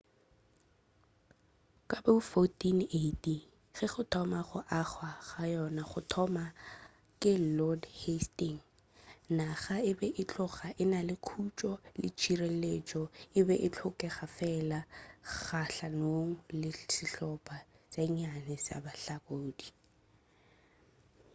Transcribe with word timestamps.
ka 1.89 1.97
bo 2.03 2.13
1480 2.39 3.35
ge 3.75 3.85
go 3.91 4.01
thoma 4.11 4.39
go 4.47 4.59
agwa 4.79 5.11
ga 5.27 5.43
yona 5.53 5.83
go 5.89 5.99
thoma 6.11 6.45
ke 7.21 7.31
lord 7.57 7.81
hasting 8.01 8.57
naga 9.37 9.75
e 9.91 9.91
be 9.99 10.07
e 10.21 10.23
tloga 10.31 10.67
e 10.81 10.83
na 10.91 10.99
le 11.07 11.15
khutšo 11.27 11.71
le 12.01 12.09
tšhireletšo 12.19 13.01
e 13.39 13.41
be 13.47 13.55
e 13.67 13.69
hlokega 13.75 14.25
fela 14.37 14.79
kgahlanong 15.33 16.31
le 16.59 16.69
sihlopa 16.93 17.55
tše 17.91 18.01
nnyane 18.07 18.55
tša 18.65 18.77
bahlakodi 18.83 19.67